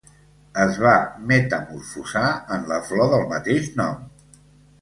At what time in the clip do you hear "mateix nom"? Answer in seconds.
3.35-4.01